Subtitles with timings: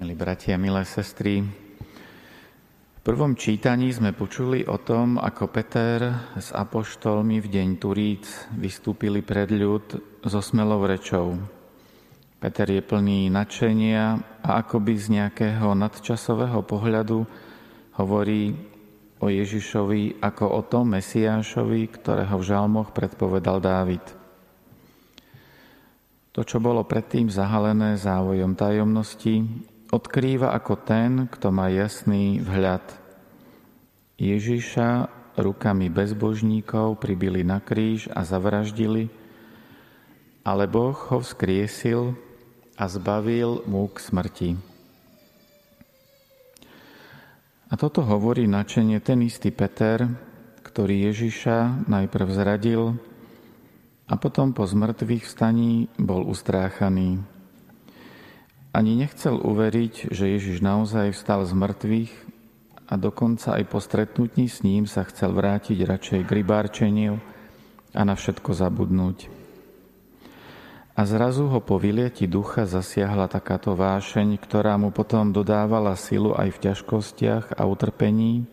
[0.00, 6.00] Milí bratia, milé sestry, v prvom čítaní sme počuli o tom, ako Peter
[6.40, 8.24] s apoštolmi v deň Turíc
[8.56, 11.36] vystúpili pred ľud so smelou rečou.
[12.40, 17.20] Peter je plný nadšenia a akoby z nejakého nadčasového pohľadu
[18.00, 18.56] hovorí
[19.20, 24.16] o Ježišovi ako o tom Mesiášovi, ktorého v žalmoch predpovedal Dávid.
[26.32, 29.44] To, čo bolo predtým zahalené závojom tajomnosti,
[29.90, 32.82] odkrýva ako ten, kto má jasný vhľad.
[34.16, 39.10] Ježiša rukami bezbožníkov pribili na kríž a zavraždili,
[40.46, 42.14] ale Boh ho vzkriesil
[42.78, 44.56] a zbavil múk smrti.
[47.70, 50.02] A toto hovorí načenie ten istý Peter,
[50.66, 52.98] ktorý Ježiša najprv zradil
[54.10, 57.39] a potom po zmrtvých vstaní bol ustráchaný.
[58.70, 62.12] Ani nechcel uveriť, že Ježiš naozaj vstal z mŕtvych
[62.86, 67.18] a dokonca aj po stretnutí s ním sa chcel vrátiť radšej k rybárčeniu
[67.90, 69.26] a na všetko zabudnúť.
[70.94, 76.54] A zrazu ho po vylieti ducha zasiahla takáto vášeň, ktorá mu potom dodávala silu aj
[76.54, 78.46] v ťažkostiach a utrpení,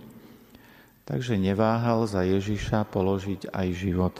[1.06, 4.16] takže neváhal za Ježiša položiť aj život.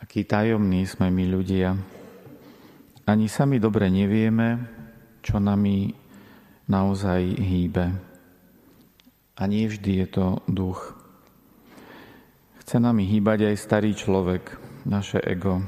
[0.00, 1.74] Aký tajomní sme my ľudia,
[3.04, 4.64] ani sami dobre nevieme,
[5.20, 5.92] čo nami
[6.68, 7.86] naozaj hýbe.
[9.34, 10.96] A nie vždy je to duch.
[12.64, 14.56] Chce nami hýbať aj starý človek,
[14.88, 15.60] naše ego.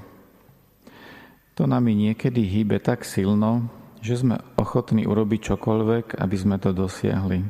[1.56, 3.68] To nami niekedy hýbe tak silno,
[4.00, 7.44] že sme ochotní urobiť čokoľvek, aby sme to dosiahli.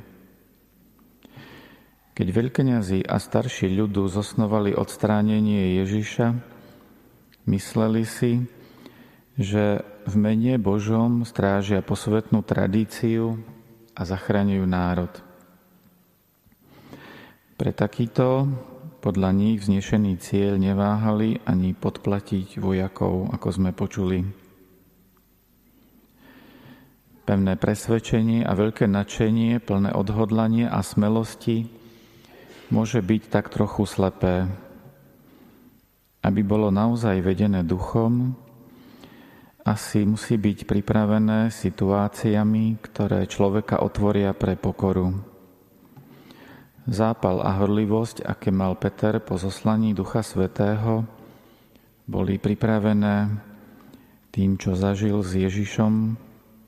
[2.17, 6.33] Keď veľkňazi a starší ľudu zosnovali odstránenie Ježiša,
[7.45, 8.41] mysleli si,
[9.37, 13.37] že v mene Božom strážia posvetnú tradíciu
[13.93, 15.13] a zachraňujú národ.
[17.57, 18.49] Pre takýto
[19.05, 24.25] podľa nich vznešený cieľ neváhali ani podplatiť vojakov, ako sme počuli.
[27.29, 31.69] Pevné presvedčenie a veľké nadšenie, plné odhodlanie a smelosti
[32.73, 34.49] môže byť tak trochu slepé.
[36.25, 38.35] Aby bolo naozaj vedené duchom,
[39.67, 45.11] asi musí byť pripravené situáciami, ktoré človeka otvoria pre pokoru.
[46.87, 51.03] Zápal a horlivosť, aké mal Peter po zoslaní Ducha Svetého,
[52.07, 53.43] boli pripravené
[54.31, 56.15] tým, čo zažil s Ježišom,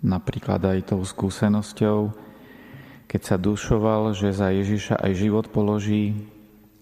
[0.03, 2.11] napríklad aj tou skúsenosťou,
[3.07, 6.19] keď sa dušoval, že za Ježiša aj život položí,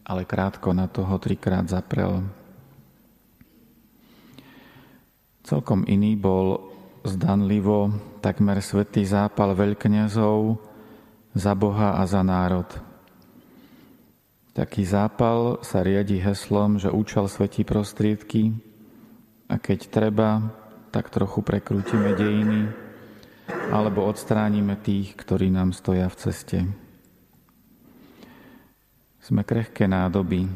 [0.00, 2.24] ale krátko na toho trikrát zaprel.
[5.46, 6.74] Celkom iný bol
[7.06, 10.58] zdanlivo takmer svetý zápal veľkňazov
[11.38, 12.66] za Boha a za národ.
[14.58, 18.58] Taký zápal sa riadi heslom, že účel svetí prostriedky
[19.46, 20.50] a keď treba,
[20.90, 22.66] tak trochu prekrútime dejiny
[23.70, 26.58] alebo odstránime tých, ktorí nám stoja v ceste.
[29.22, 30.50] Sme krehké nádoby.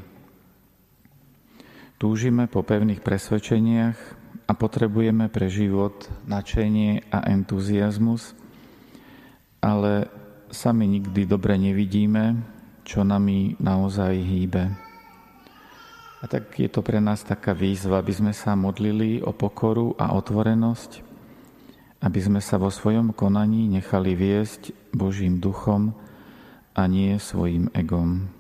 [1.95, 4.20] Túžime po pevných presvedčeniach,
[4.51, 8.35] a potrebujeme pre život načenie a entuziasmus,
[9.63, 10.11] ale
[10.51, 12.35] sami nikdy dobre nevidíme,
[12.83, 14.75] čo nami naozaj hýbe.
[16.21, 20.19] A tak je to pre nás taká výzva, aby sme sa modlili o pokoru a
[20.19, 21.07] otvorenosť,
[22.03, 25.95] aby sme sa vo svojom konaní nechali viesť Božím duchom
[26.75, 28.40] a nie svojim egom.